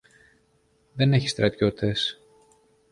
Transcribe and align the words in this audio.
Δεν 0.93 1.13
έχει 1.13 1.27
στρατιώτες. 1.27 2.19